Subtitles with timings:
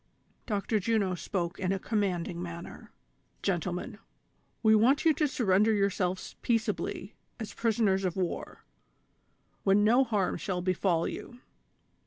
[0.47, 0.79] Dr.
[0.79, 2.91] Juno spoke in a commanding manner:
[3.43, 3.99] "Gentlemen,
[4.63, 8.63] we want you to surrender yourselves peaceably as prisoners of war,
[9.63, 11.39] when no harm shall befall you."